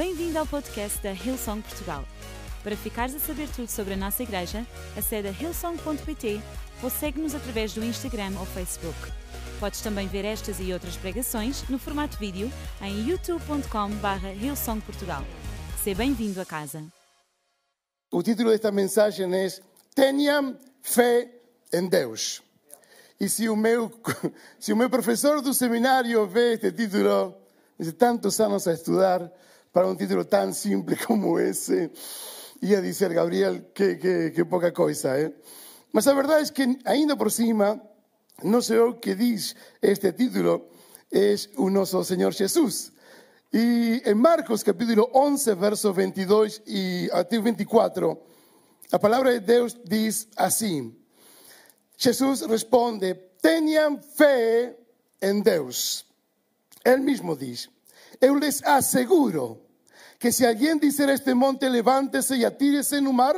[0.00, 2.02] Bem-vindo ao podcast da Hillsong Portugal.
[2.64, 6.40] Para ficares a saber tudo sobre a nossa igreja, acede a hillsong.pt
[6.82, 8.96] ou segue-nos através do Instagram ou Facebook.
[9.60, 12.50] Podes também ver estas e outras pregações no formato vídeo
[12.80, 15.22] em youtube.com.br hillsongportugal.
[15.84, 16.82] Seja bem-vindo a casa.
[18.10, 19.48] O título desta mensagem é
[19.94, 21.30] Tenham fé
[21.70, 22.42] em Deus.
[23.20, 23.92] E se o meu,
[24.58, 27.36] se o meu professor do seminário vê este título,
[27.78, 29.30] diz tantos anos a estudar
[29.72, 31.90] para um título tão simples como esse,
[32.62, 35.32] ia dizer, Gabriel, que, que, que pouca coisa, eh?
[35.92, 37.80] Mas a verdade é que, ainda por cima,
[38.42, 40.68] não sei o que diz este título,
[41.12, 42.92] é o nosso Senhor Jesus.
[43.52, 48.16] E em Marcos capítulo 11, verso 22 e até 24,
[48.92, 50.94] a palavra de Deus diz assim:
[51.96, 54.76] Jesus responde: tenham fé
[55.20, 56.06] em Deus.
[56.84, 57.68] Ele mesmo diz:
[58.20, 59.62] Eu les asseguro
[60.18, 63.34] que se alguém disser a este monte, levante-se e atire-se no mar,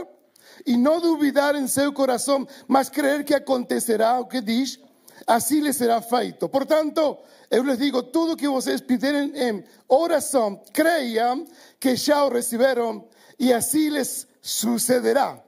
[0.67, 4.81] e não duvidar em seu coração, mas crer que acontecerá o que diz,
[5.27, 6.49] assim lhe será feito.
[6.49, 7.19] Portanto,
[7.51, 11.47] eu lhes digo: tudo que vocês pedirem em oração, creiam
[11.79, 13.07] que já o receberam,
[13.39, 15.43] e assim lhes sucederá.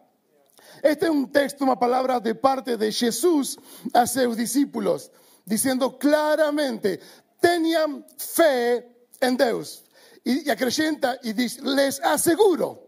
[0.82, 3.58] Este es un texto, una palabra de parte de Jesús
[3.94, 5.10] a sus discípulos,
[5.44, 7.00] diciendo claramente,
[7.40, 8.93] tenían fe
[9.26, 9.84] en Dios.
[10.24, 12.82] Y, acrecenta y dice, les aseguro.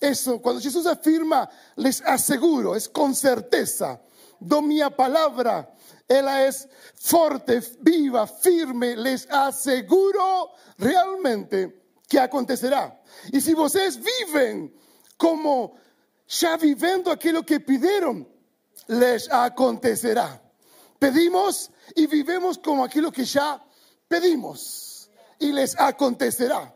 [0.00, 4.00] Eso, cuando Jesús afirma, les aseguro, es con certeza.
[4.38, 5.74] Do mi palabra,
[6.08, 12.98] ella es fuerte, viva, firme, les aseguro realmente que acontecerá.
[13.30, 14.74] Y si ustedes viven
[15.18, 15.76] como
[16.26, 18.26] ya viviendo aquello que pidieron,
[18.86, 20.42] les acontecerá.
[20.98, 23.62] Pedimos y vivemos como aquello que ya
[24.08, 24.89] pedimos
[25.40, 26.72] y les acontecerá.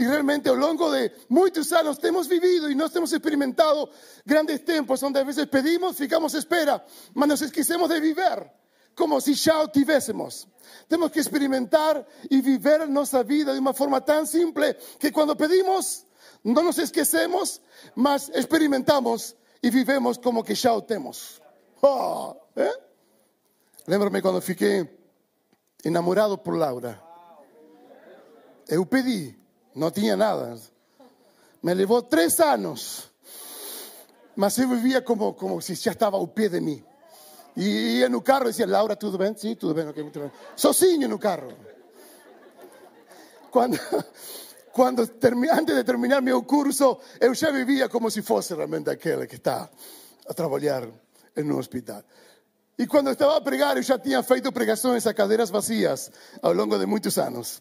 [0.00, 3.90] Y realmente a lo largo de muchos años hemos vivido y nos hemos experimentado
[4.24, 8.52] grandes tiempos donde a veces pedimos, ficamos espera, mas nos esquecemos de vivir
[8.94, 10.46] como si ya tuviésemos.
[10.86, 16.04] Tenemos que experimentar y vivir nuestra vida de una forma tan simple que cuando pedimos
[16.42, 17.60] no nos esquecemos,
[17.94, 21.42] mas experimentamos y vivemos como que ya tenemos.
[21.80, 22.70] Oh, ¿eh?
[23.86, 24.42] Lembro-me quando
[25.82, 27.07] enamorado por Laura.
[28.68, 29.34] Eu pedi,
[29.74, 30.58] não tinha nada.
[31.62, 33.08] Me levou três anos.
[34.36, 36.84] Mas eu vivia como, como se já estava ao pé de mim.
[37.56, 39.34] E ia no carro e dizia, Laura, tudo bem?
[39.36, 40.30] Sim, tudo bem, ok, muito bem.
[40.54, 41.52] Sozinho no carro.
[43.50, 43.80] Quando,
[44.70, 45.00] quando
[45.50, 49.68] antes de terminar meu curso, eu já vivia como se fosse realmente aquele que está
[50.28, 50.86] a trabalhar
[51.36, 52.04] um hospital.
[52.78, 56.78] E quando estava a pregar, eu já tinha feito pregações a cadeiras vazias ao longo
[56.78, 57.60] de muitos anos.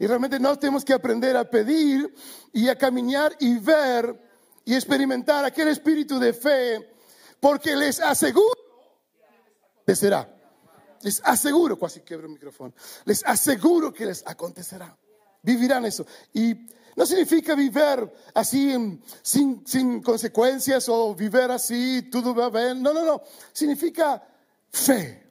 [0.00, 2.10] E realmente nós temos que aprender a pedir
[2.54, 4.16] e a caminhar e ver
[4.64, 6.90] e experimentar aquele espírito de fé,
[7.38, 8.58] porque les asseguro
[9.86, 10.26] que será.
[11.02, 12.72] Les asseguro, quase quebro o microfone.
[13.04, 14.96] Les asseguro que les acontecerá
[15.42, 16.06] vivirán eso.
[16.32, 16.54] Y
[16.96, 18.72] no significa vivir así
[19.22, 22.82] sin, sin consecuencias o vivir así, todo va bien.
[22.82, 23.22] No, no, no.
[23.52, 24.22] Significa
[24.70, 25.28] fe.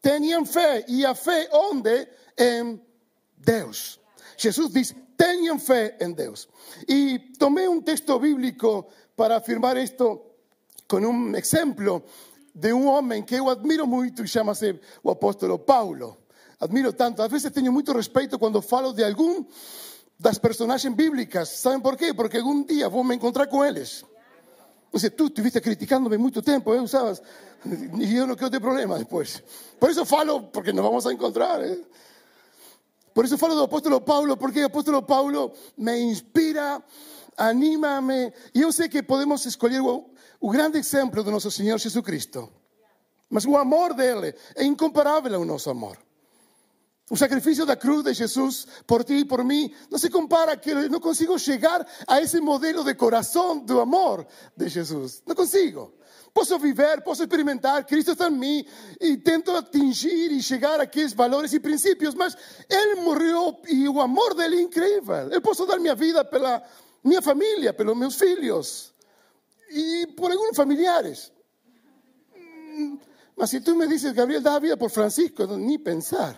[0.00, 0.84] Tenían fe.
[0.88, 2.10] ¿Y a fe dónde?
[2.36, 2.84] En
[3.36, 4.00] Dios.
[4.36, 6.48] Jesús dice, tenían fe en Dios.
[6.86, 10.36] Y tomé un texto bíblico para afirmar esto
[10.86, 12.04] con un ejemplo
[12.52, 16.24] de un hombre que yo admiro mucho y llama el apóstolo Paulo
[16.64, 17.22] admiro tanto.
[17.22, 19.46] A veces tengo mucho respeto cuando falo de algún
[20.18, 21.48] das personajes bíblicas.
[21.48, 22.14] ¿Saben por qué?
[22.14, 24.06] Porque algún día vos me encontrar con ellos.
[24.92, 26.80] Dice, tú estuviste criticándome mucho tiempo, ¿eh?
[26.80, 27.22] Usabas.
[27.98, 29.42] Y yo no quiero tener problema después.
[29.78, 31.64] Por eso falo, porque nos vamos a encontrar.
[31.64, 31.82] ¿eh?
[33.14, 36.84] Por eso falo del apóstol Pablo, porque el apóstol Pablo me inspira,
[37.36, 38.34] anímame.
[38.52, 42.52] Y yo sé que podemos escoger un grande ejemplo de nuestro Señor Jesucristo.
[43.30, 45.96] Mas o amor dele é incomparável ao nosso amor.
[47.10, 50.74] O sacrifício da cruz de Jesus por ti e por mim não se compara que
[50.88, 55.22] não consigo chegar a esse modelo de coração do amor de Jesus.
[55.26, 55.94] Não consigo.
[56.34, 58.66] Posso viver, posso experimentar, Cristo está em mim
[59.00, 62.36] e tento atingir e chegar a aqueles valores e princípios, mas
[62.68, 65.30] Ele morreu e o amor dele é incrível.
[65.30, 66.60] Eu posso dar minha vida pela
[67.04, 68.92] minha família, pelos meus filhos
[69.70, 71.30] e por alguns familiares.
[73.36, 76.36] Mas se tu me dizes, Gabriel, dá a vida por Francisco, nem pensar.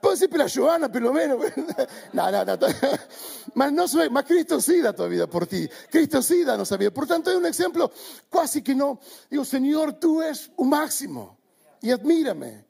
[0.00, 1.38] Puedo decir la Joana, por lo menos.
[2.12, 2.56] No, no, no.
[3.54, 5.68] Mas, no soy, mas Cristo sí da toda vida por ti.
[5.90, 6.90] Cristo sí da nuestra vida.
[6.90, 7.90] Por tanto, hay un ejemplo
[8.30, 9.00] casi que no.
[9.30, 11.38] Digo, Señor, tú eres un máximo.
[11.80, 12.64] Y admírame.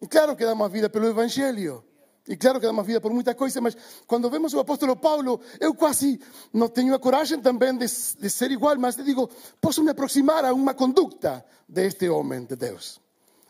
[0.00, 1.84] Y claro que damos vida, pero el Evangelio
[2.26, 5.74] E claro que damos vida por muita coisa, mas quando vemos o apóstolo Paulo, eu
[5.74, 6.18] quase
[6.52, 9.30] não tenho a coragem também de, de ser igual, mas digo,
[9.60, 13.00] posso me aproximar a uma conduta deste homem de Deus.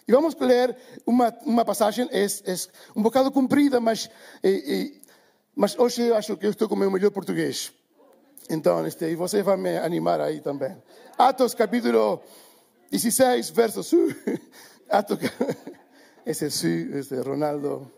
[0.08, 2.54] E vamos ler uma, uma passagem, é, é
[2.94, 4.08] um bocado comprida, mas,
[4.40, 4.92] é, é,
[5.54, 7.72] mas hoje eu acho que eu estou com o meu melhor português.
[8.48, 10.76] Então, este, e você vai me animar aí também.
[11.18, 12.22] Atos capítulo
[12.90, 13.90] 16, versos.
[14.88, 15.18] Atos,
[16.24, 16.46] esse
[16.94, 17.90] este Ronaldo.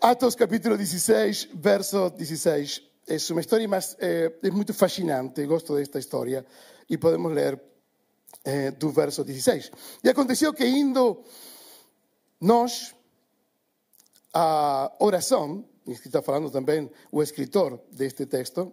[0.00, 2.82] Atos capítulo 16, verso 16.
[3.06, 5.46] É uma história, mas é, é muito fascinante.
[5.46, 6.44] Gosto desta história.
[6.90, 7.60] E podemos ler
[8.48, 9.70] é, do verso 16.
[10.02, 11.22] E aconteceu que indo
[12.40, 12.94] nós
[14.32, 18.72] à oração, e está falando também o escritor deste texto,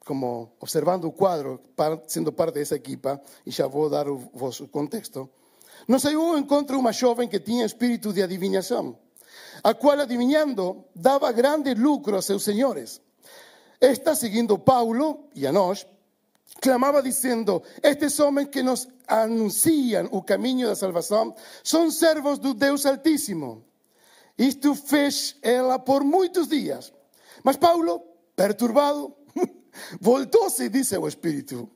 [0.00, 1.60] como observando o quadro,
[2.08, 5.30] sendo parte dessa equipa, e já vou dar o vosso contexto,
[5.86, 8.98] nos saiu encontro uma jovem que tinha espírito de adivinhação
[9.62, 13.00] a cual adivinando daba grande lucro a seus senhores.
[13.80, 15.86] Esta, seguindo Paulo e a nós,
[16.60, 22.86] clamava dizendo: Estes homens que nos anunciam o caminho da salvação são servos do Deus
[22.86, 23.64] Altíssimo.
[24.38, 26.92] Isto fez ela por muitos dias.
[27.42, 28.02] Mas Paulo,
[28.34, 29.14] perturbado,
[30.00, 31.70] voltou-se e disse ao Espírito: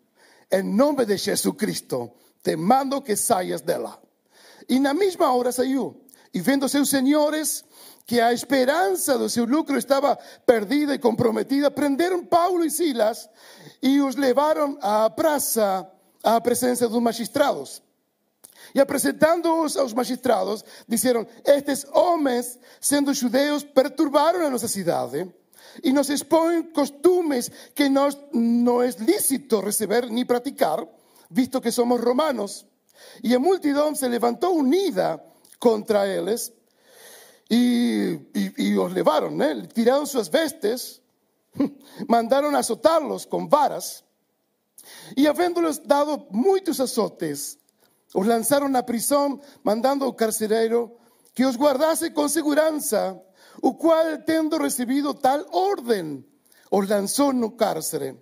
[0.51, 2.13] Em nome de Jesus Cristo,
[2.43, 4.01] te mando que saias dela.
[4.69, 6.05] E na mesma hora saiu.
[6.33, 7.65] E vendo seus senhores
[8.07, 13.29] que a esperança do seu lucro estava perdida e comprometida, prenderam Paulo e Silas
[13.83, 15.89] e os levaram à praça,
[16.23, 17.83] à presença dos magistrados.
[18.75, 25.33] E apresentando-os aos magistrados, disseram: Estes homens, sendo judeus, perturbaram a nossa cidade
[25.83, 30.85] e nos expõem costumes que nós não é lícito receber nem praticar,
[31.31, 32.67] visto que somos romanos.
[33.23, 35.23] E a multidão se levantou unida
[35.59, 36.53] contra eles
[37.51, 39.67] y, y, y os levaron, ¿eh?
[39.75, 41.03] tiraron sus vestes,
[42.07, 44.05] mandaron azotarlos con varas
[45.17, 47.59] y habiéndoles dado muchos azotes,
[48.15, 50.95] os lanzaron a prisión mandando ao carcereiro
[51.35, 53.19] que os guardase con seguranza,
[53.63, 56.23] o cual, tendo recibido tal orden,
[56.71, 58.15] os lanzou no cárcere,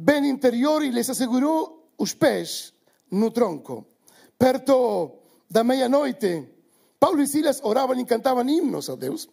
[0.00, 2.72] ben interior e les asegurou os pés
[3.12, 4.00] no tronco.
[4.36, 6.55] Perto da meia-noite,
[6.98, 9.28] Paulo y Silas oraban y cantaban himnos a Dios.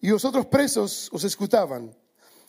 [0.00, 1.94] Y los otros presos os escutaban.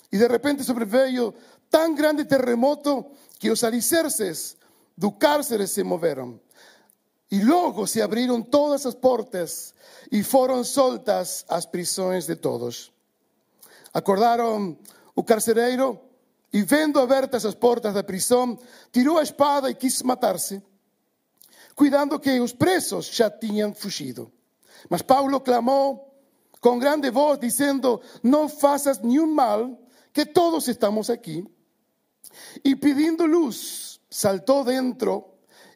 [0.09, 1.33] Y de repente sobreveio
[1.69, 4.57] tan grande terremoto que os alicerces
[4.95, 6.41] do cárcere se moveron.
[7.29, 9.73] Y luego se abrieron todas las puertas
[10.11, 12.91] y fueron soltas as prisões de todos.
[13.93, 14.77] Acordaron
[15.15, 16.01] o carcereiro
[16.51, 18.59] y vendo abertas as portas da prisão,
[18.91, 20.61] tirou a espada e quis matar-se
[21.75, 24.31] cuidando que os presos já tinham fugido.
[24.89, 26.11] Mas Paulo clamou
[26.59, 29.77] com grande voz, dizendo: Não faças nenhum mal,
[30.13, 31.45] que todos estamos aqui.
[32.63, 35.25] E pedindo luz, saltou dentro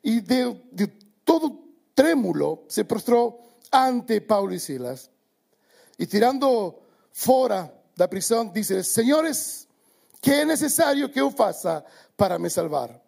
[0.03, 0.87] e de,
[1.25, 5.09] todo trêmulo se prostrou ante Paulo e Silas.
[5.97, 6.75] E tirando
[7.11, 9.67] fora da prisão, disse: Senhores,
[10.21, 11.83] que é necessário que eu faça
[12.15, 13.04] para me salvar?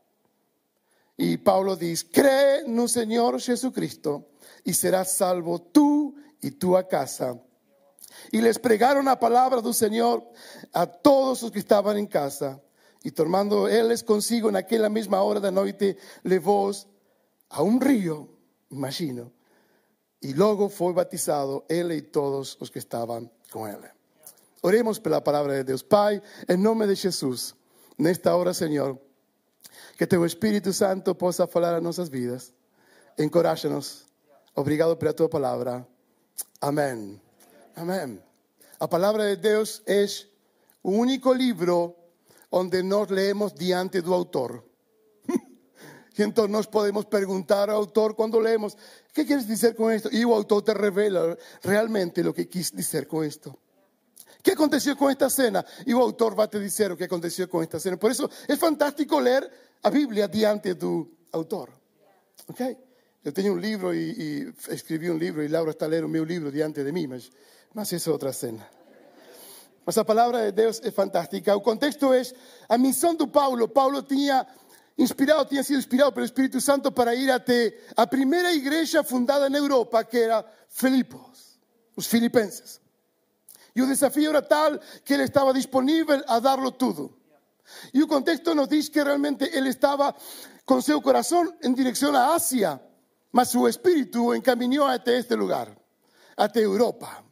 [1.17, 4.29] Y Pablo dice, cree en un Señor Jesucristo
[4.63, 7.35] y serás salvo tú y tu casa.
[8.31, 10.23] Y les pregaron la palabra del Señor
[10.73, 12.61] a todos los que estaban en casa.
[13.03, 15.97] Y tomando él consigo en aquella misma hora de noche,
[16.39, 16.87] voz
[17.49, 18.29] a un río,
[18.69, 19.31] imagino.
[20.19, 23.79] Y luego fue bautizado él y todos los que estaban con él.
[24.61, 25.83] Oremos por la palabra de Dios.
[25.83, 27.55] Pai, en nombre de Jesús,
[27.97, 29.01] en esta hora, Señor,
[29.97, 32.53] que teu Espírito Santo possa falar a nossas vidas.
[33.17, 34.05] Encoraja-nos.
[34.55, 35.87] Obrigado pela tua palavra.
[36.61, 37.19] Amém.
[37.75, 38.19] Amém.
[38.79, 40.05] A palavra de Deus é
[40.83, 41.95] o único livro
[42.51, 44.63] onde nós leemos diante do autor.
[46.17, 50.09] E então nós podemos perguntar ao autor quando lemos: O que queres dizer com isto?
[50.11, 53.55] E o autor te revela realmente o que quis dizer com isto.
[54.41, 55.65] ¿Qué aconteció con esta cena?
[55.85, 57.97] Y el autor va a te decir lo que aconteció con esta cena.
[57.97, 59.49] Por eso es fantástico leer
[59.83, 61.69] a Biblia diante do autor.
[62.47, 62.77] Ok?
[63.23, 66.07] Eu tenho um livro e, e escrevi um livro e Laura está a ler o
[66.07, 68.65] meu livro diante de mim, mas, isso é outra cena.
[69.85, 71.55] Mas a palavra de Deus é fantástica.
[71.55, 72.21] O contexto é
[72.69, 73.67] a missão do Paulo.
[73.67, 74.47] Paulo tinha
[74.97, 79.57] inspirado, tinha sido inspirado pelo Espírito Santo para ir até a primeira igreja fundada na
[79.57, 81.59] Europa, que era Filipos,
[81.95, 82.79] os filipenses.
[83.77, 87.15] E o desafio era tal que ele estava disponível a darlo tudo.
[87.93, 90.15] Y el contexto nos dice que realmente él estaba
[90.65, 92.81] con su corazón en dirección a Asia,
[93.33, 95.77] mas su espíritu encaminó hasta este lugar.
[96.37, 97.23] até Europa,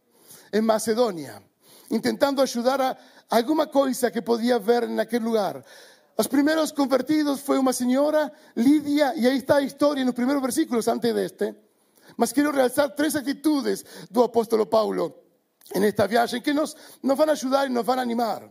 [0.54, 1.42] em Macedônia,
[1.90, 2.98] intentando ajudar a
[3.30, 5.64] alguma coisa que podia ver naquele lugar.
[6.16, 10.88] Os primeiros convertidos foi uma senhora, Lídia, e aí está a história nos primeiros versículos
[10.88, 11.56] antes deste.
[12.18, 15.25] Mas quero realçar três atitudes do apóstolo Paulo
[15.74, 18.50] nesta viagem que nos, nos vão ajudar e nos vão animar.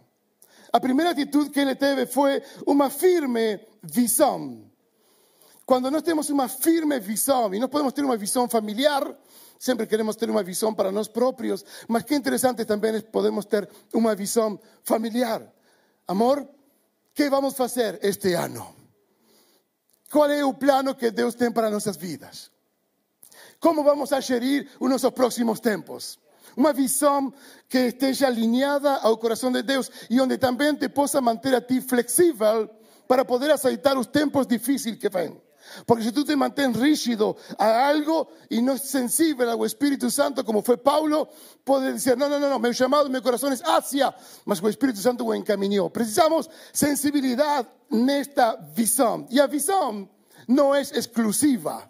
[0.72, 4.64] A primeira atitude que ele teve foi uma firme visão.
[5.64, 9.16] Quando nós temos uma firme visão, e nós podemos ter uma visão familiar,
[9.58, 13.68] sempre queremos ter uma visão para nós próprios, mas que interessante também é podemos ter
[13.92, 15.42] uma visão familiar.
[16.06, 16.46] Amor,
[17.14, 18.74] que vamos fazer este ano?
[20.10, 22.50] Qual é o plano que Deus tem para nossas vidas?
[23.58, 26.18] Como vamos a gerir os nossos próximos tempos?
[26.56, 27.32] Uma visão
[27.68, 31.80] que esteja alinhada ao coração de Deus e onde também te possa manter a ti
[31.80, 32.68] flexível
[33.06, 35.40] para poder aceitar os tempos difíceis que vêm.
[35.86, 40.44] Porque si tú te mantienes rígido a algo y no es sensible al Espíritu Santo,
[40.44, 41.28] como fue Paulo,
[41.64, 45.00] puede decir, no, no, no, no, mi llamado, mi corazón es hacia, mas el Espíritu
[45.00, 45.90] Santo lo encaminó.
[45.90, 49.26] Precisamos sensibilidad en esta visión.
[49.30, 50.10] Y la visión
[50.46, 51.88] no es exclusiva,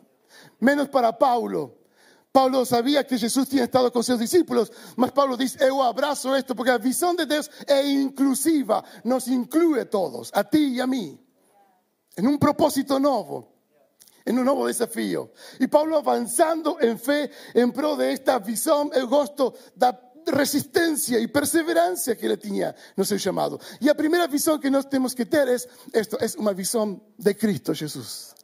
[0.60, 1.83] menos para Paulo.
[2.34, 6.56] Paulo sabía que Jesús tiene estado con sus discípulos, mas Paulo dice, yo abrazo esto,
[6.56, 10.86] porque la visión de Dios es inclusiva, nos incluye a todos, a ti y a
[10.88, 11.16] mí,
[12.16, 13.54] en un propósito nuevo
[14.24, 15.30] en un nuevo desafío.
[15.60, 21.28] Y Pablo avanzando en fe en pro de esta visión, el gosto da resistencia y
[21.28, 23.60] perseverancia que le tenía no seu llamado.
[23.78, 27.36] Y la primera visión que nos tenemos que tener es esto, es una visión de
[27.36, 28.34] Cristo Jesús.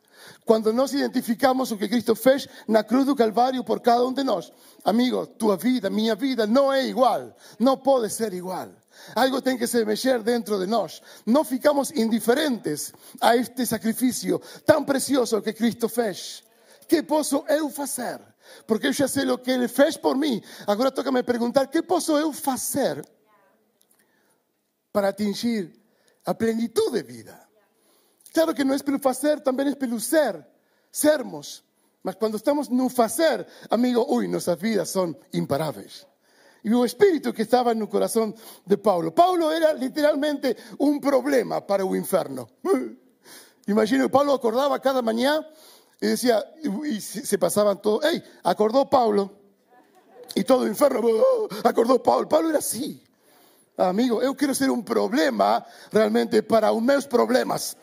[0.50, 4.24] Cuando nos identificamos con que Cristo fez na cruz do Calvario por cada uno de
[4.24, 4.50] nós,
[4.82, 8.74] amigo, tu vida, mi vida no es igual, no puede ser igual.
[9.14, 11.02] Algo tem que se mexer dentro de nós.
[11.24, 16.42] Não ficamos indiferentes a este sacrifício tão precioso que Cristo fez.
[16.88, 18.18] Que posso eu fazer?
[18.66, 20.42] Porque eu já sei o que Ele fez por mim.
[20.66, 23.08] Agora toca me perguntar: que posso eu fazer
[24.90, 25.70] para atingir
[26.26, 27.49] a plenitude de vida?
[28.32, 30.46] Claro que não é fazer, também é pelo ser,
[30.90, 31.64] sermos.
[32.02, 36.06] Mas quando estamos no fazer, amigo, ui, nossas vidas são imparáveis
[36.62, 38.34] y el espíritu que estaba en el corazón
[38.64, 39.14] de Paulo.
[39.14, 42.48] Paulo era literalmente un problema para el infierno.
[43.66, 45.46] Imagino, Pablo acordaba cada mañana
[46.00, 46.42] y decía,
[46.84, 49.32] y se pasaban todos, hey, acordó Pablo,
[50.34, 52.28] y todo el infierno, oh, acordó Pablo.
[52.28, 53.02] Pablo era así.
[53.76, 57.76] Amigo, yo quiero ser un problema realmente para unos problemas.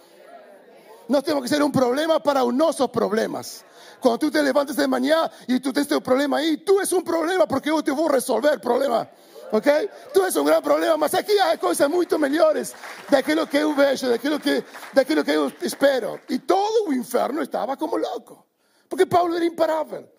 [1.07, 3.63] No tenemos que ser un problema para nuestros problemas.
[3.99, 7.03] Cuando tú te levantes de mañana y tú tienes un problema ahí, tú es un
[7.03, 9.09] problema porque yo te voy a resolver el problema.
[9.51, 9.67] ¿Ok?
[10.13, 12.73] Tú es un gran problema, mas aquí hay cosas mucho mejores
[13.09, 16.19] de aquello que yo veo, de aquello que, de aquello que yo espero.
[16.27, 18.45] Y todo el infierno estaba como loco.
[18.89, 20.09] Porque Pablo era imparable,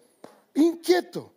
[0.55, 1.33] inquieto.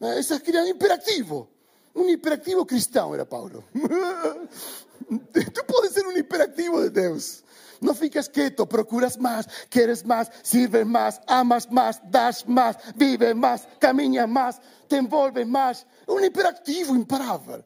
[0.00, 1.48] Ese era imperativo.
[1.94, 3.64] Un hiperactivo cristiano era Pablo.
[3.72, 7.42] Tú puedes ser un hiperactivo de Dios.
[7.80, 13.68] No ficas quieto, procuras más, quieres más, sirves más, amas más, das más, vives más,
[13.78, 15.86] caminas más, te envolves más.
[16.06, 17.64] Un hiperactivo imparável.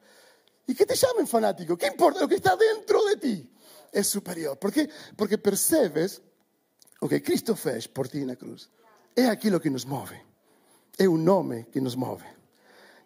[0.67, 1.76] ¿Y qué te llaman fanático?
[1.76, 2.21] ¿Qué importa?
[2.21, 3.50] Lo que está dentro de ti
[3.93, 4.59] es superior.
[4.59, 4.88] ¿Por qué?
[5.17, 6.23] Porque percebes
[7.00, 8.71] lo que Cristo fez por ti en la cruz.
[9.14, 10.25] Es aquello que nos mueve.
[10.97, 12.26] Es un nombre que nos mueve.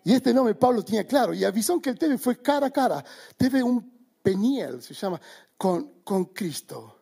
[0.05, 1.33] Y este nombre Pablo tenía claro.
[1.33, 3.05] Y la visión que él teve fue cara a cara.
[3.37, 3.91] Teve un
[4.23, 5.21] peniel, se llama,
[5.57, 7.01] con, con Cristo.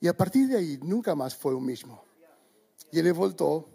[0.00, 2.04] Y a partir de ahí nunca más fue un mismo.
[2.90, 3.68] Y él voltó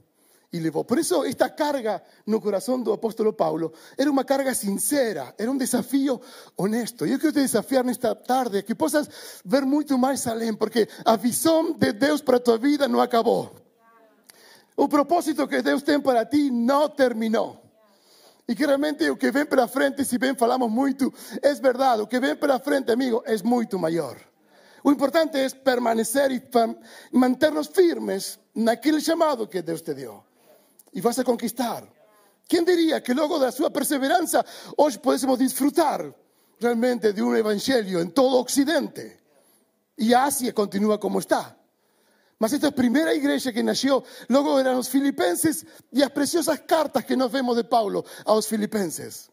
[0.51, 0.85] y levó.
[0.85, 5.57] Por eso esta carga no corazón del apóstol Paulo era una carga sincera, era un
[5.57, 6.19] desafío
[6.55, 7.05] honesto.
[7.05, 9.09] Yo quiero te desafiar esta tarde que puedas
[9.43, 13.53] ver mucho más além, porque la visión de Dios para tu vida no acabó.
[14.77, 17.61] El propósito que Dios tiene para ti no terminó.
[18.47, 21.97] Y que realmente lo que ven para frente, si bien falamos mucho, es verdad.
[21.97, 24.34] Lo que ven para frente, amigo, es mucho mayor.
[24.85, 26.43] Lo importante es permanecer y
[27.13, 30.23] mantenernos firmes en aquel llamado que Dios te dio.
[30.91, 31.91] Y vas a conquistar.
[32.47, 34.45] ¿Quién diría que luego de su perseverancia
[34.77, 36.15] hoy podemos disfrutar
[36.59, 39.21] realmente de un evangelio en todo Occidente?
[39.97, 41.57] Y Asia continúa como está.
[42.37, 47.17] Mas esta primera iglesia que nació, luego eran los filipenses y las preciosas cartas que
[47.17, 49.31] nos vemos de Paulo a los filipenses.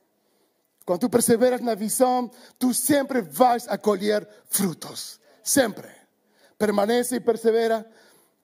[0.87, 5.19] Cuando tú perseveras en la visión, tú siempre vas a colher frutos.
[5.43, 5.89] Siempre.
[6.57, 7.87] Permanece y persevera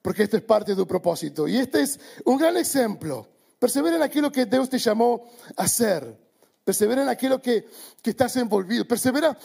[0.01, 1.47] porque esto es parte de tu propósito.
[1.47, 3.27] Y este es un gran ejemplo.
[3.57, 6.17] Persevera en aquello que Dios te llamó a hacer.
[6.63, 7.67] Persevera en aquello que,
[8.01, 8.87] que estás envolvido.
[8.87, 9.37] Persevera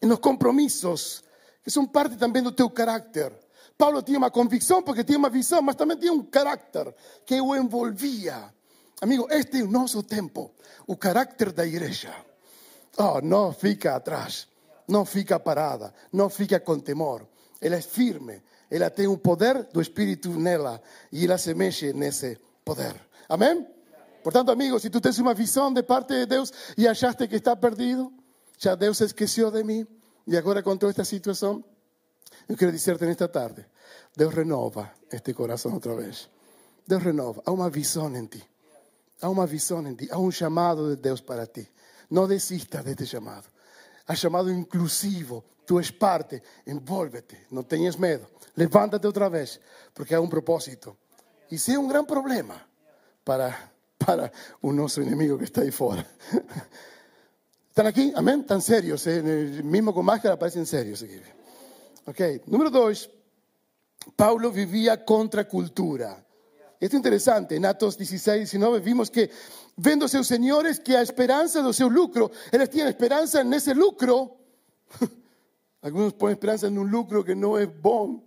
[0.00, 1.24] en los compromisos
[1.62, 3.38] que son parte también de tu carácter.
[3.76, 7.54] Pablo tenía una convicción porque tenía una visión, pero también tenía un carácter que lo
[7.54, 8.52] envolvía
[9.02, 10.54] Amigo, este é o nosso tempo.
[10.86, 12.14] O carácter da igreja.
[12.96, 14.46] Oh, não fica atrás.
[14.88, 15.92] Não fica parada.
[16.12, 17.26] Não fica com temor.
[17.60, 18.42] Ela é firme.
[18.70, 20.82] Ela tem o poder do Espírito nela.
[21.10, 22.94] E ela se mexe nesse poder.
[23.28, 23.66] Amém?
[24.22, 27.56] Portanto, amigo, se tu tens uma visão de parte de Deus e achaste que está
[27.56, 28.12] perdido,
[28.58, 29.86] já Deus se esqueceu de mim
[30.26, 31.64] e agora com toda esta situação,
[32.48, 33.66] eu quero dizer-te nesta tarde,
[34.16, 36.30] Deus renova este coração outra vez.
[36.86, 37.42] Deus renova.
[37.44, 38.42] Há uma visão em ti.
[39.20, 40.08] Há uma visão em ti.
[40.10, 41.68] Há um chamado de Deus para ti.
[42.10, 43.48] Não desista deste chamado.
[44.06, 45.44] Há chamado inclusivo.
[45.66, 46.42] Tu és parte.
[46.66, 47.46] Envolve-te.
[47.50, 48.26] Não tenhas medo.
[48.56, 49.60] Levanta-te outra vez.
[49.94, 50.96] Porque há um propósito.
[51.50, 52.60] E se é um grande problema
[53.24, 56.06] para, para o nosso inimigo que está aí fora.
[57.68, 58.12] ¿Están aquí?
[58.16, 58.40] Amén.
[58.40, 59.06] Están serios.
[59.06, 59.22] ¿eh?
[59.62, 61.02] Mismo con máscara parecen serios.
[61.02, 61.20] Aquí.
[62.06, 62.46] Ok.
[62.46, 63.08] Número dos.
[64.16, 66.24] Paulo vivía contra cultura.
[66.82, 67.54] Esto es interesante.
[67.54, 69.30] En Atos 16, 19 vimos que
[69.76, 74.36] vendo seus senhores que a esperança do seu lucro, eles tinham esperança nesse lucro.
[75.80, 78.20] Algunos ponen esperanza en un lucro que no es bom.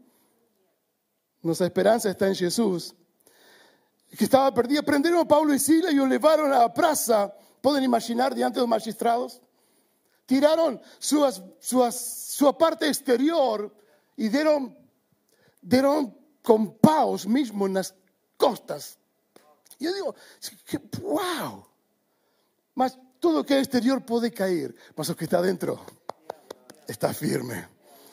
[1.42, 2.96] Nuestra esperanza está en Jesús.
[4.18, 4.84] Que estaba perdida.
[4.84, 7.36] Prenderon a Paulo y Sila y lo llevaron a la plaza.
[7.60, 9.42] Pueden imaginar diante de los magistrados.
[10.26, 11.94] Tiraron suas, suas,
[12.30, 13.76] sua parte exterior
[14.16, 14.78] y dieron,
[15.62, 17.74] dieron con paus mismo en
[18.50, 18.98] las costas.
[19.80, 20.16] Yo digo,
[21.02, 21.66] wow.
[22.76, 25.80] Mas todo lo que es exterior puede caer, mas lo que está dentro
[26.88, 27.68] está firme.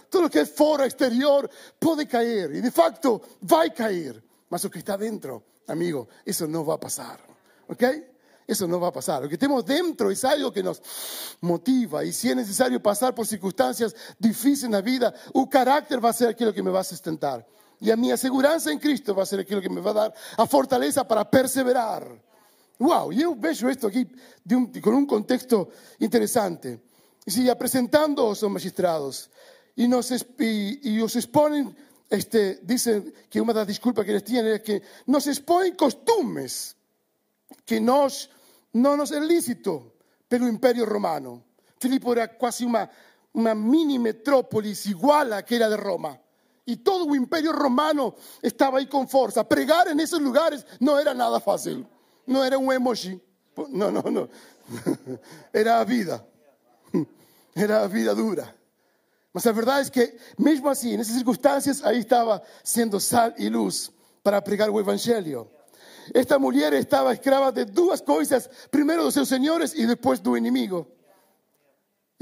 [0.09, 1.49] Todo lo que es fora, exterior,
[1.79, 2.55] puede caer.
[2.55, 4.23] Y de facto va a caer.
[4.51, 7.19] Mas lo que está dentro, amigo, eso no va a pasar.
[7.69, 7.83] ¿Ok?
[8.47, 9.23] Eso no va a pasar.
[9.23, 10.83] Lo que tenemos dentro es algo que nos
[11.41, 12.05] motiva.
[12.05, 16.13] Y si es necesario pasar por circunstancias difíciles en la vida, un carácter va a
[16.13, 17.47] ser aquello que me va a sustentar.
[17.83, 20.15] Y a mi aseguranza en Cristo va a ser aquello que me va a dar
[20.37, 22.07] a fortaleza para perseverar.
[22.79, 24.07] Wow, yo veo esto aquí
[24.53, 26.81] un, con un contexto interesante.
[27.27, 29.29] Y si ya presentando a los magistrados
[29.75, 31.77] y, nos, exponen,
[32.09, 36.77] este, dicen que una de las disculpas que les tienen es que nos exponen costumbres
[37.65, 38.07] que no
[38.73, 39.95] nos es lícito
[40.29, 41.43] pelo Imperio Romano.
[41.81, 42.89] Filipo era una,
[43.33, 46.22] una mini metrópolis igual a aquella de Roma.
[46.65, 49.47] Y todo el imperio romano estaba ahí con fuerza.
[49.49, 51.87] Pregar en esos lugares no era nada fácil.
[52.27, 53.21] No era un emoji.
[53.69, 54.29] No, no, no.
[55.53, 56.25] Era vida.
[57.55, 58.55] Era vida dura.
[59.33, 63.49] Mas la verdad es que, mismo así, en esas circunstancias, ahí estaba siendo sal y
[63.49, 63.91] luz
[64.23, 65.51] para pregar el evangelio.
[66.13, 70.89] Esta mujer estaba esclava de dos cosas, primero de sus señores y después del enemigo.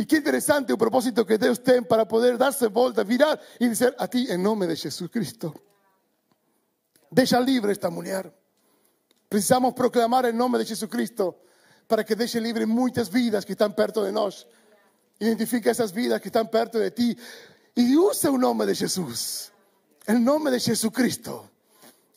[0.01, 3.95] Y qué interesante el propósito que Dios tiene para poder darse vuelta, virar y decir
[3.99, 5.53] a ti en nombre de Jesucristo.
[7.11, 8.35] Deja libre esta mujer.
[9.29, 11.43] Precisamos proclamar el nombre de Jesucristo
[11.87, 14.51] para que deje libre muchas vidas que están perto de nosotros.
[15.19, 17.15] Identifica esas vidas que están perto de ti
[17.75, 19.53] y usa el nombre de Jesús.
[20.07, 21.51] El nombre de Jesucristo.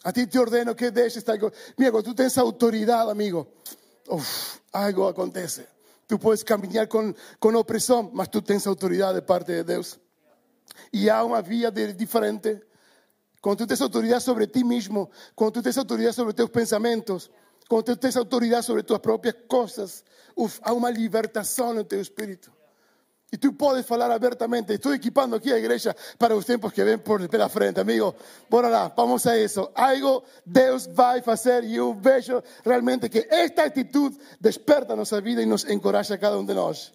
[0.04, 3.56] A ti te ordeno que dejes esta Mira, cuando tú tienes autoridad, amigo,
[4.08, 5.74] uf, algo acontece.
[6.08, 10.00] Tú puedes caminar con, con opresión, mas tú tienes autoridad de parte de Dios.
[10.92, 12.64] Y hay una vía de, diferente.
[13.42, 17.32] Cuando tú tienes autoridad sobre ti mismo, cuando tú tienes autoridad sobre tus pensamientos,
[17.68, 20.06] cuando tú tienes autoridad sobre tus propias cosas,
[20.62, 22.52] hay una libertación en tu espíritu.
[23.34, 24.76] Y tú puedes hablar abiertamente.
[24.76, 28.14] Estoy equipando aquí a iglesia para los tiempos que ven por la frente, amigo.
[28.48, 29.72] Bora lá, vamos a eso.
[29.74, 35.42] Algo Dios va a hacer y yo veo realmente que esta actitud desperta nuestra vida
[35.42, 36.94] y nos encoraja a cada uno de nosotros.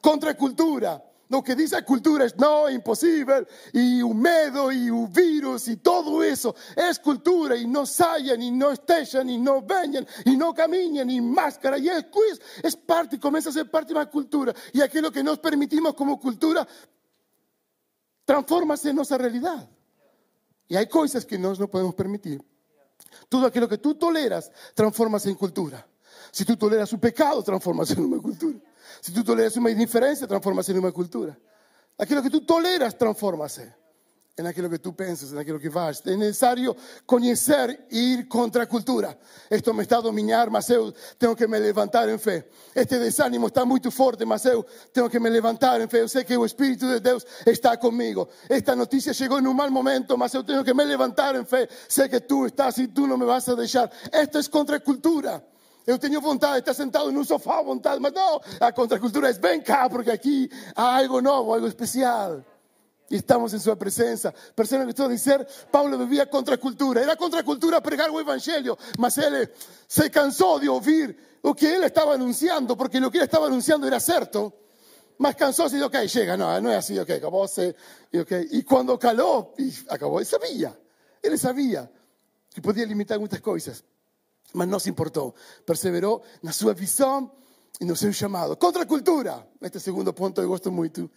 [0.00, 1.02] Contra cultura.
[1.34, 6.22] Lo que dice la cultura es no, imposible, y un medo, y virus, y todo
[6.22, 11.10] eso es cultura, y no salgan, y no estén, y no vengan, y no caminen,
[11.10, 14.80] y máscara, y es quiz, es parte, comienza a ser parte de la cultura, y
[14.80, 16.64] aquello que nos permitimos como cultura
[18.24, 19.68] transforma en nuestra realidad.
[20.68, 22.40] Y hay cosas que no nos podemos permitir.
[23.28, 25.84] Todo aquello que tú toleras, transformas en cultura.
[26.30, 28.60] Si tú toleras un pecado, transformas en una cultura.
[29.00, 31.38] Si tú toleras una indiferencia, transformas en una cultura.
[31.98, 33.84] Aquello que tú toleras, transformase
[34.36, 36.02] en aquello que tú piensas, en aquello que vas.
[36.04, 36.76] Es necesario
[37.06, 39.16] conocer e ir contra cultura.
[39.48, 42.50] Esto me está a dominar, mas eu tengo que me levantar en fe.
[42.74, 46.00] Este desánimo está muy fuerte, mas eu tengo que me levantar en fe.
[46.00, 48.28] Yo sé que el Espíritu de Dios está conmigo.
[48.48, 51.68] Esta noticia llegó en un mal momento, mas eu tengo que me levantar en fe.
[51.86, 53.90] Sé que tú estás y tú no me vas a dejar.
[54.12, 55.42] Esto es contra cultura.
[55.86, 59.32] Eu tenho vontade de estar sentado num sofá à vontade, mas não, a contracultura é
[59.34, 62.44] vem cá, porque aqui há algo novo, algo especial.
[63.10, 64.34] Y estamos en su presencia.
[64.54, 67.02] Persona que decir, Pablo vivía contra cultura.
[67.02, 69.52] Era contra cultura pregar el evangelio, mas él
[69.86, 73.86] se cansó de oír lo que él estaba anunciando, porque lo que él estaba anunciando
[73.86, 74.54] era cierto.
[75.18, 77.46] Mas cansó y dijo, ok, llega, no, no es así, ok, acabó.
[78.10, 78.48] Y, okay.
[78.50, 80.76] y cuando caló, y acabó, él sabía,
[81.22, 81.90] él sabía
[82.52, 83.84] que podía limitar muchas cosas.
[84.54, 85.34] Mas no se importó,
[85.66, 87.30] perseveró en su visión
[87.78, 88.58] y no seu llamado.
[88.58, 91.10] Contra cultura, este segundo punto eu gosto muito,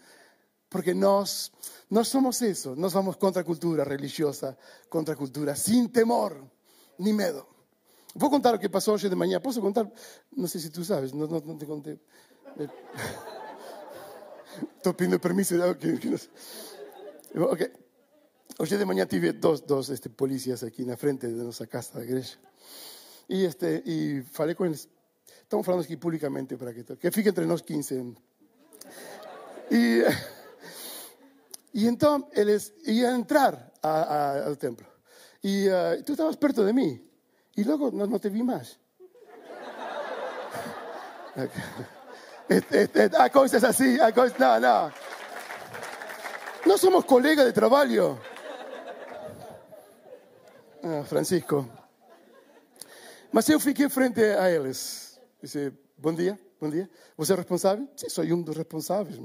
[0.70, 1.52] porque nós,
[1.90, 4.58] nós somos eso, nós vamos contra cultura religiosa,
[4.90, 6.44] contra cultura, sin temor
[6.98, 7.46] ni medo.
[8.16, 9.88] Vou contar o que passou hoje de manhã, posso contar?
[10.36, 12.00] Não sei se tu sabes, não, não, não te contei.
[14.78, 15.54] Estou pedindo permiso.
[15.72, 16.00] Okay,
[17.36, 17.72] okay.
[18.58, 22.04] Hoje de manhã tive dois, dois este, polícias aqui na frente da nossa casa da
[22.04, 22.40] igreja.
[23.30, 24.56] E, este, e falei.
[25.44, 28.16] Estamos falando aqui publicamente para que, que fique entre nós 15.
[29.72, 30.04] E,
[31.74, 34.86] e então eles iam entrar a, a, templo.
[35.44, 37.02] E uh, tu estavas perto de mim.
[37.56, 38.80] E logo não, não te vi mais.
[43.18, 44.38] há coisas assim, há coisas.
[44.38, 44.92] Não, não.
[46.66, 48.20] Não somos colegas de trabalho.
[50.84, 51.87] Ah, Francisco.
[53.38, 55.22] Mas eu fiquei frente a eles.
[55.40, 56.90] Disse, bom dia, bom dia.
[57.16, 57.88] Você é responsável?
[57.96, 59.16] Sim, sou um dos responsáveis.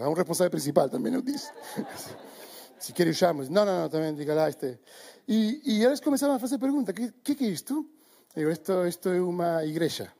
[0.00, 1.52] Há um responsável principal também, eu disse.
[2.80, 3.50] Se quer, chamamos.
[3.50, 4.48] Não, não, não, também diga lá.
[4.48, 4.80] Este.
[5.28, 6.94] E, e eles começaram a fazer perguntas.
[6.94, 7.86] O que, que, é isto?
[8.34, 10.10] Eu digo, isto, isto é uma igreja.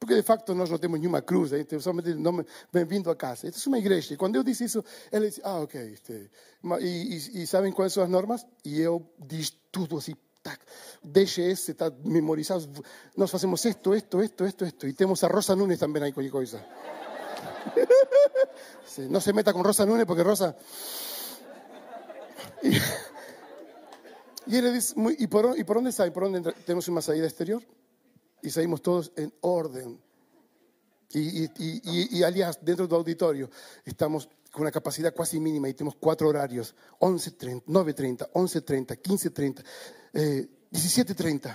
[0.00, 3.46] Porque de facto nós não temos nenhuma cruz, aí somente o nome bem-vindo a casa.
[3.46, 4.14] Isto é uma igreja.
[4.14, 4.82] E quando eu disse isso,
[5.12, 5.78] ele disse, ah, ok.
[5.92, 6.30] Este.
[6.80, 8.46] E, e, e sabem quais são as normas?
[8.64, 10.14] E eu disse tudo assim,
[10.46, 10.60] tac,
[11.02, 12.62] DGS está memorizado.
[13.16, 14.86] Nós fazemos isto, isto, isto, isto, isto.
[14.86, 16.62] E temos a Rosa Nunes também aí qualquer coisa.
[18.86, 20.56] Sí, no se meta con Rosa Nunes porque Rosa.
[22.62, 22.78] Y,
[24.46, 26.10] y él dice, ¿y por, ¿y por dónde sale?
[26.12, 27.62] ¿Por dónde tenemos una salida exterior?
[28.42, 30.00] Y salimos todos en orden.
[31.10, 33.50] Y, y, y, y, aliás, dentro del auditorio
[33.84, 39.64] estamos con una capacidad casi mínima y tenemos cuatro horarios, 11.30, 9.30, 11.30, 15.30,
[40.16, 41.54] eh, 17.30.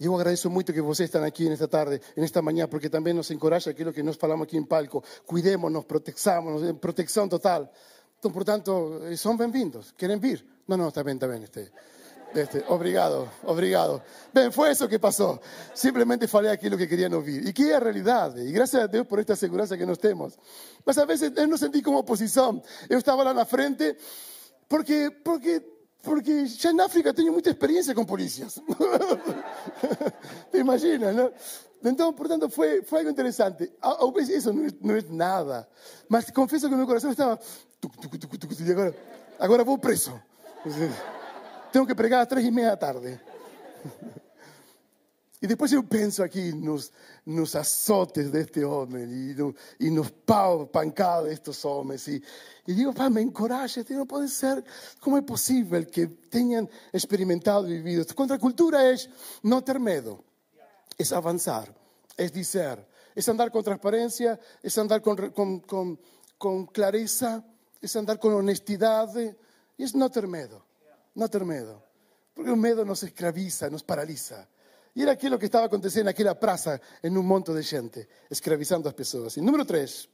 [0.00, 3.70] Eu agradeço muito que vocês estão aqui nesta tarde, nesta manhã, porque também nos encoraja
[3.70, 5.04] aquilo que nós falamos aqui em palco.
[5.26, 7.70] Cuidemos-nos, protejamos, proteção total.
[8.18, 9.92] Então, portanto, eh, são bem-vindos.
[9.92, 10.44] Querem vir?
[10.66, 11.42] Não, não, está bem, está bem.
[11.42, 11.70] Este,
[12.34, 14.02] este, obrigado, obrigado.
[14.32, 15.38] Bem, foi isso que passou.
[15.74, 17.46] Simplesmente falei aquilo que queriam ouvir.
[17.46, 18.40] E que é a realidade.
[18.40, 20.38] E graças a Deus por esta segurança que nós temos.
[20.86, 22.62] Mas a vezes eu não senti como oposição.
[22.88, 23.94] Eu estava lá na frente
[24.68, 25.62] porque, porque
[26.02, 28.60] porque ya en África tengo mucha experiencia con policías.
[30.50, 31.30] ¿Te imaginas, no?
[31.84, 33.76] Entonces, por tanto, fue, fue algo interesante.
[34.30, 35.68] Eso no es, nada.
[36.08, 37.38] Mas confieso que mi corazón estaba...
[39.40, 40.20] Y ahora voy preso.
[41.72, 43.20] Tengo que pregar a tres y media tarde.
[45.42, 46.92] Y después yo pienso aquí nos,
[47.24, 50.12] nos azotes de este hombre y, no, y nos
[50.70, 52.06] pancadas de estos hombres.
[52.06, 52.22] Y,
[52.64, 54.64] y digo, pa, me encoraja, no puede ser,
[55.00, 58.06] ¿cómo es posible que tengan experimentado y vivido?
[58.14, 59.10] Contra cultura es
[59.42, 60.22] no tener miedo,
[60.96, 61.74] es avanzar,
[62.16, 62.78] es decir,
[63.12, 66.00] es andar con transparencia, es andar con, con, con,
[66.38, 67.44] con clareza,
[67.80, 69.12] es andar con honestidad,
[69.76, 70.64] y es no tener miedo,
[71.16, 71.82] no tener miedo.
[72.32, 74.48] Porque el miedo nos esclaviza, nos paraliza.
[74.94, 78.88] Y era aquilo que estaba aconteciendo en aquella praza en un monte de gente, escravizando
[78.88, 79.36] a las personas.
[79.36, 80.08] Y número tres,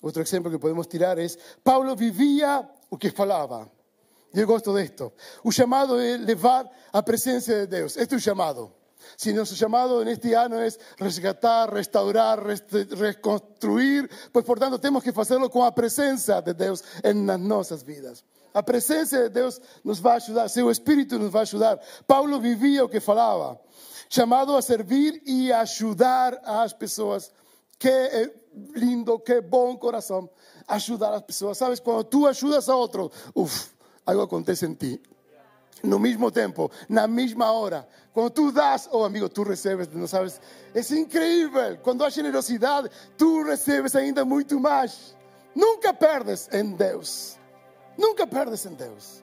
[0.00, 3.68] otro ejemplo que podemos tirar es, Paulo vivía o que falaba.
[4.32, 5.14] Yo gosto de esto.
[5.42, 7.96] Un llamado de levar a presencia de Dios.
[7.96, 8.76] Este es un llamado.
[9.16, 15.10] Si nuestro llamado en este año es rescatar, restaurar, reconstruir, pues por tanto tenemos que
[15.10, 18.24] hacerlo con la presencia de Dios en nuestras vidas.
[18.58, 21.78] A presença de Deus nos vai ajudar, seu Espírito nos vai ajudar.
[22.08, 23.56] Paulo vivia o que falava,
[24.10, 27.30] chamado a servir e ajudar as pessoas.
[27.78, 28.32] Que
[28.74, 30.28] lindo, que bom coração
[30.66, 31.56] ajudar as pessoas.
[31.56, 33.70] Sabes, quando tu ajudas a outro, uf,
[34.04, 35.00] algo acontece em ti.
[35.84, 37.86] No mesmo tempo, na mesma hora.
[38.12, 40.40] Quando tu das, oh amigo, tu recebes, não sabes?
[40.74, 41.78] É incrível.
[41.84, 45.16] Quando há generosidade, tu recebes ainda muito mais.
[45.54, 47.37] Nunca perdes em Deus.
[47.98, 49.22] Nunca perdes en Dios.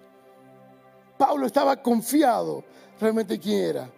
[1.18, 2.64] Pablo estaba confiado
[3.00, 3.90] realmente quién era.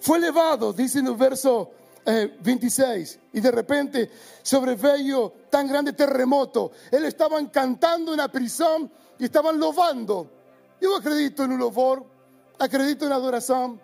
[0.00, 1.70] Fue elevado, dice en el verso
[2.04, 4.10] 26, eh, y de repente
[4.42, 6.72] sobreveio tan grande terremoto.
[6.90, 10.30] Él estaban cantando en la prisión y estaban lobando.
[10.80, 12.04] Yo acredito en un louvor,
[12.58, 13.80] acredito en adoración,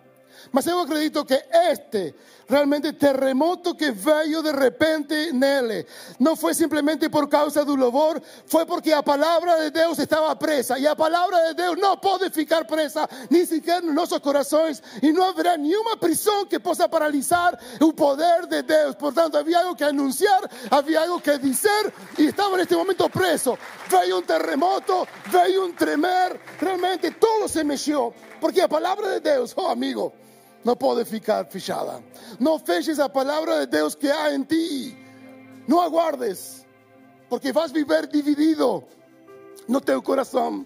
[0.51, 2.15] Mas eu acredito que este
[2.51, 5.85] realmente terremoto que veio de repente nele
[6.19, 10.77] não foi simplesmente por causa do louvor, foi porque a palavra de Deus estava presa
[10.77, 15.13] e a palavra de Deus não pode ficar presa nem sequer nos nossos corações e
[15.13, 18.95] não haverá nenhuma prisão que possa paralisar o poder de Deus.
[18.95, 23.57] Portanto, havia algo que anunciar, havia algo que dizer e estava neste momento preso.
[23.87, 28.13] Veio um terremoto, veio um tremer, realmente todo se mexeu.
[28.41, 30.11] Porque a palavra de Deus, oh amigo,
[30.63, 32.03] não pode ficar fechada.
[32.39, 34.97] Não feches a palavra de Deus que há em ti.
[35.67, 36.65] Não aguardes,
[37.29, 38.83] porque vas viver dividido
[39.67, 40.65] no teu coração.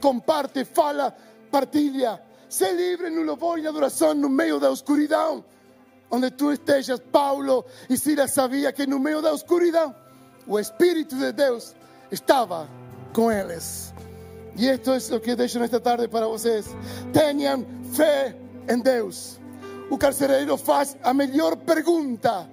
[0.00, 1.14] Comparte, fala,
[1.50, 2.20] partilha.
[2.48, 5.44] Sé livre no louvor e na adoração no meio da escuridão.
[6.10, 9.94] Onde tu estejas, Paulo e Silas sabia que no meio da escuridão
[10.46, 11.74] o Espírito de Deus
[12.10, 12.68] estava
[13.12, 13.92] com eles.
[14.56, 16.74] E isto é o que deixo nesta tarde para vocês.
[17.12, 18.34] Tenham fé
[18.68, 19.40] em Deus.
[19.90, 22.48] O carcereiro faz a melhor pergunta.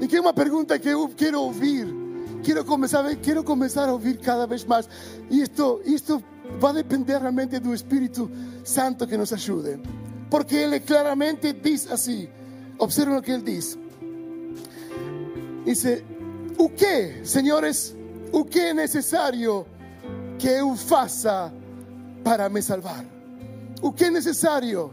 [0.00, 1.86] E que é uma pergunta que eu quero ouvir.
[2.42, 4.88] Quero começar, quero começar a ouvir cada vez mais.
[5.30, 6.22] E isto, isto
[6.58, 8.30] vai depender realmente do Espírito
[8.64, 9.80] Santo que nos ajude.
[10.30, 12.28] Porque ele claramente diz assim.
[12.78, 13.78] Observen o que ele diz.
[15.64, 16.04] Dice,
[16.56, 17.94] o que, senhores,
[18.32, 19.66] o que é necessário
[20.38, 21.52] que eu faça
[22.24, 23.17] para me salvar?
[23.80, 24.90] O que é necessário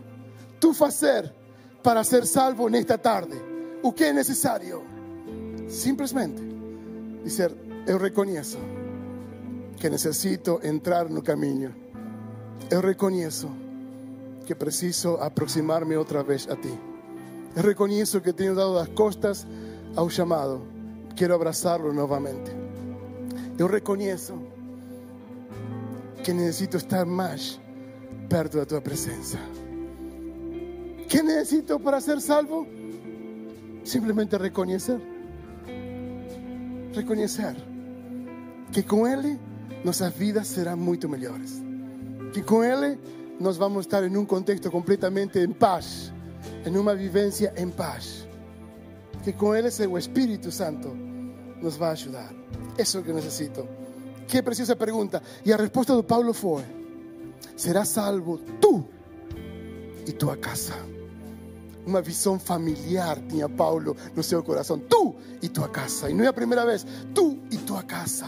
[0.59, 1.33] tu fazer
[1.81, 3.35] para ser salvo nesta tarde?
[3.81, 4.83] O que é necessário?
[5.67, 6.41] Simplesmente
[7.23, 7.51] dizer,
[7.87, 8.59] eu reconheço
[9.77, 11.73] que necessito entrar no caminho.
[12.69, 13.49] Eu reconheço
[14.45, 16.79] que preciso aproximar-me outra vez a ti.
[17.55, 19.47] Eu reconheço que tenho dado as costas
[19.95, 20.61] ao chamado.
[21.15, 22.51] Quero abraçá-lo novamente.
[23.57, 24.37] Eu reconheço
[26.23, 27.59] que necesito estar mais
[28.25, 29.39] perto da tua presença.
[31.07, 32.67] Que necesito para ser salvo?
[33.83, 34.99] Simplesmente reconhecer.
[36.93, 37.55] Reconhecer
[38.71, 39.39] que com Ele
[39.83, 41.61] nossas vidas serão muito melhores.
[42.33, 42.99] Que com Ele
[43.39, 46.11] nós vamos estar em um contexto completamente em paz,
[46.65, 48.27] em uma vivência em paz.
[49.23, 50.89] Que com Ele o Espírito Santo
[51.61, 52.33] nos vai ajudar.
[52.77, 53.67] Isso é o que necessito.
[54.27, 55.21] Que preciosa pergunta.
[55.45, 56.63] E a resposta do Paulo foi:
[57.55, 58.85] serás salvo tu
[60.07, 60.73] e tua casa.
[61.85, 64.79] Uma visão familiar tinha Paulo no seu coração.
[64.79, 66.09] Tu e tua casa.
[66.09, 66.85] E não é a primeira vez.
[67.13, 68.25] Tu e tua casa.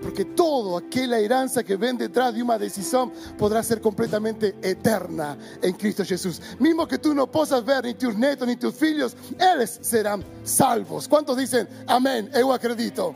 [0.00, 5.72] Porque toda aquela herança que vem detrás de uma decisão podrá ser completamente eterna em
[5.72, 6.40] Cristo Jesus.
[6.60, 11.06] Mesmo que tu não possas ver nem teus netos nem teus filhos, eles serão salvos.
[11.06, 12.28] Quantos dizem amém?
[12.32, 13.14] Eu acredito.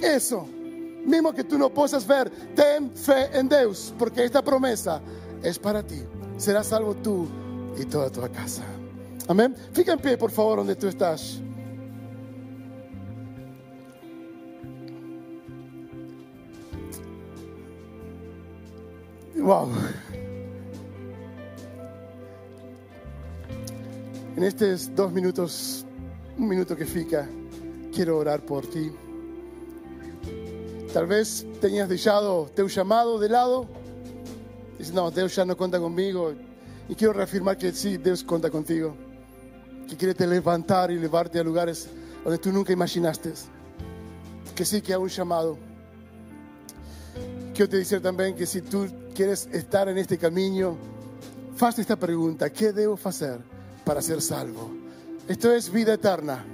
[0.00, 0.61] Isso.
[1.04, 5.02] Mesmo que tu não possas ver, ten fé em Deus, porque esta promessa
[5.42, 6.06] é para ti.
[6.38, 7.28] Serás salvo tu
[7.76, 8.62] e toda a tua casa.
[9.28, 9.54] Amém?
[9.72, 11.42] Fica em pé, por favor, onde tu estás.
[19.36, 19.70] Wow.
[24.36, 25.84] En estos dos minutos,
[26.38, 27.28] un minuto que fica,
[27.92, 28.90] quiero orar por ti.
[30.92, 33.66] Tal vez tenías dejado teu llamado de lado.
[34.78, 36.34] Dices, no, Dios ya no cuenta conmigo.
[36.86, 38.94] Y quiero reafirmar que sí, Dios cuenta contigo.
[39.88, 41.88] Que quiere te levantar y llevarte a lugares
[42.22, 43.32] donde tú nunca imaginaste.
[44.54, 45.56] Que sí, que hay un llamado.
[47.54, 50.76] Quiero te decir también que si tú quieres estar en este camino,
[51.58, 53.40] haz esta pregunta: ¿qué debo hacer
[53.84, 54.70] para ser salvo?
[55.26, 56.44] Esto es vida eterna.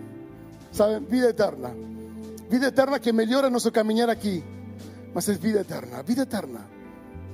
[0.70, 1.09] ¿Saben?
[1.09, 1.72] Vida eterna.
[2.50, 4.42] Vida eterna que mejora nuestro caminar aquí.
[5.14, 6.61] Mas es vida eterna, vida eterna.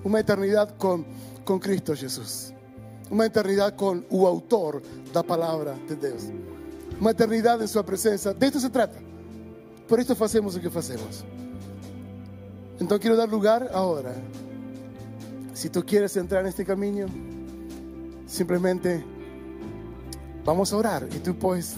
[0.03, 1.07] Una eternidad con,
[1.45, 2.53] con Cristo Jesús.
[3.11, 6.25] Una eternidad con el autor de la palabra de Dios.
[7.01, 8.33] Una eternidad en su presencia.
[8.33, 8.99] De esto se trata.
[9.89, 11.25] Por esto hacemos lo que hacemos.
[12.81, 14.13] Entonces quiero dar lugar ahora.
[15.53, 17.07] Si tú quieres entrar en este camino,
[18.27, 19.05] simplemente
[20.45, 21.77] vamos a orar y tú puedes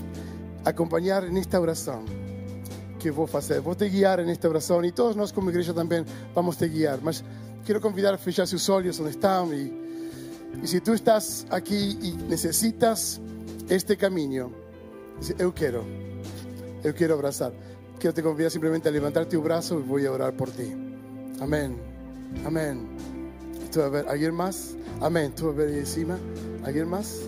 [0.64, 2.26] acompañar en esta oración
[2.99, 3.61] que hacer.
[3.61, 6.05] Voy a te guiar en esta oración y todos nosotros como iglesia también
[6.35, 7.03] vamos te guiar.
[7.03, 7.23] Mas
[7.65, 12.13] quiero convidar a fechar sus ojos donde están y, y si tú estás aquí y
[12.29, 13.21] necesitas
[13.69, 14.51] este camino,
[15.39, 15.85] yo quiero,
[16.83, 17.53] yo quiero abrazar.
[17.99, 20.73] Quiero te convidar simplemente a levantar tu brazo y voy a orar por ti.
[21.41, 21.77] Amén.
[22.45, 22.87] Amén.
[23.73, 24.77] ¿Tú a ver, ¿Alguien más?
[25.01, 25.35] Amén.
[25.35, 26.19] ¿Tú a ver ahí encima?
[26.65, 27.21] ¿Alguien más?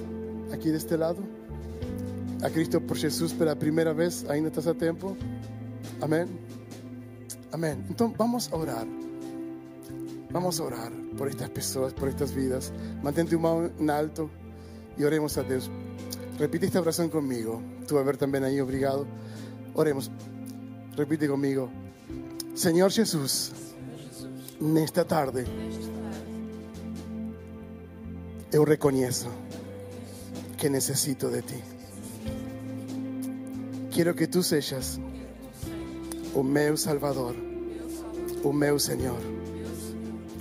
[0.53, 1.19] Aquí de este lado.
[2.43, 5.17] A Cristo por Jesús pela primeira vez, ainda estás a tempo.
[6.01, 6.27] Amém.
[7.53, 7.85] Amém.
[7.91, 8.87] Então vamos a orar.
[10.31, 10.93] Vamos a orar.
[11.17, 12.73] por estas pessoas, por estas vidas.
[13.03, 14.31] Mantém tu mão em alto
[14.97, 15.71] e oremos a Deus.
[16.39, 17.63] Repite esta oração comigo.
[17.87, 19.07] Tu a ver também aí, obrigado.
[19.75, 20.11] Oremos.
[20.97, 21.71] Repite comigo.
[22.55, 23.53] Senhor Jesus,
[24.61, 25.45] nesta tarde,
[28.53, 29.29] eu reconheço
[30.57, 31.65] que necessito de ti.
[33.91, 35.01] Quero que tu sejas
[36.35, 37.35] o meu Salvador,
[38.45, 38.79] o meu.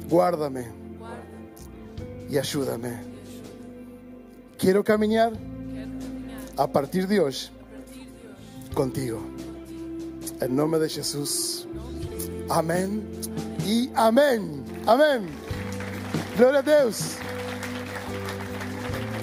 [0.09, 0.65] Guárdame
[2.29, 2.97] e ajuda-me.
[4.57, 5.31] Quero caminhar
[6.57, 7.51] a partir de hoje
[8.73, 9.21] contigo.
[10.41, 11.67] Em nome de Jesus.
[12.49, 13.03] Amém
[13.65, 14.63] e amém.
[14.85, 15.27] Amém.
[16.37, 17.17] Glória a Deus.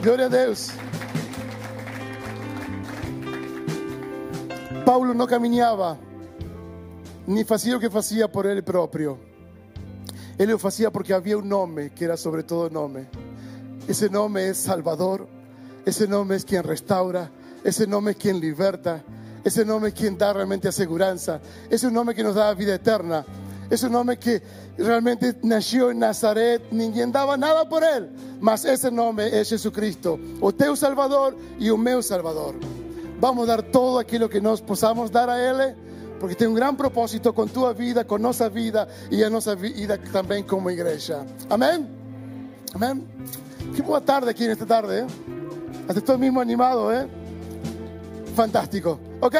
[0.03, 0.71] Glória a Deus.
[4.85, 5.99] Paulo não caminhava,
[7.27, 9.19] nem fazia o que fazia por ele próprio.
[10.39, 13.07] Ele o fazia porque havia um nome que era sobre todo nome.
[13.89, 15.27] Esse nome é Salvador.
[15.87, 17.31] Esse nome é quem restaura.
[17.65, 19.05] Esse nome é quem liberta.
[19.45, 21.41] Esse nome é quem dá realmente a segurança.
[21.71, 23.25] Esse é o nome que nos dá a vida eterna.
[23.71, 24.43] É o nome que
[24.77, 26.61] realmente nasceu em Nazaré.
[26.71, 28.11] Ninguém dava nada por ele.
[28.41, 30.19] Mas esse nome é Jesus Cristo.
[30.41, 32.57] O teu Salvador e o meu Salvador.
[33.19, 35.75] Vamos dar todo aquilo que nós possamos dar a Ele,
[36.25, 40.01] porque tem um grande propósito com tua vida, com nossa vida e a nossa vida
[40.11, 41.27] também como igreja.
[41.51, 41.87] Amém?
[42.73, 43.07] Amém?
[43.75, 45.07] Que boa tarde aqui nesta tarde, ¿eh?
[45.87, 47.07] Hasta estou mesmo animado, ¿eh?
[48.35, 48.99] Fantástico.
[49.21, 49.39] Ok?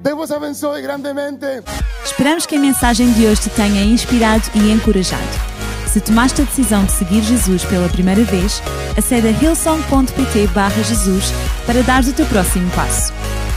[0.00, 1.62] Deus vos abençoe grandemente.
[2.02, 5.22] Esperamos que a mensagem de hoje te tenha inspirado e encorajado.
[5.86, 8.62] Se tomaste a decisão de seguir Jesus pela primeira vez,
[8.96, 10.48] acede a hillsong.pt
[10.84, 11.34] Jesus
[11.66, 13.12] para dar o teu próximo passo.